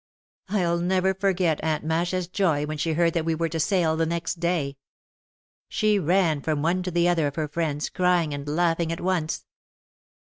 [0.49, 4.07] I'll never forget Aunt Masha's joy when she heard that we were to sail the
[4.07, 4.77] next day.
[5.69, 9.45] She ran from one to the other of her friends, crying and laughing at once.